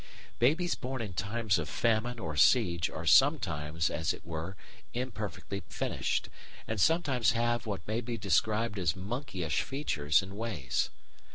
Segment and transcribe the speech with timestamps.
[0.39, 4.55] Babies born in times of famine or siege are sometimes, as it were,
[4.95, 6.27] imperfectly finished,
[6.67, 10.89] and sometimes have what may be described as monkeyish features and ways.